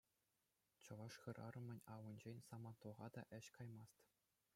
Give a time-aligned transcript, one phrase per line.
[0.83, 4.01] Чӑваш хӗрарӑмӗн аллинчен самантлӑха та ĕç каймасть.